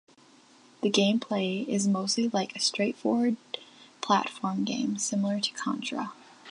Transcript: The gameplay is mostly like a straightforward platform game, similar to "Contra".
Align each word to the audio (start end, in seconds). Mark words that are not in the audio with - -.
The 0.81 0.89
gameplay 0.89 1.67
is 1.67 1.87
mostly 1.87 2.27
like 2.27 2.55
a 2.55 2.59
straightforward 2.59 3.37
platform 4.01 4.63
game, 4.63 4.97
similar 4.97 5.39
to 5.39 5.53
"Contra". 5.53 6.13